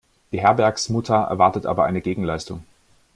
Die 0.31 0.39
Herbergsmutter 0.41 1.13
erwartet 1.13 1.67
aber 1.67 1.83
eine 1.85 2.01
Gegenleistung. 2.01 2.63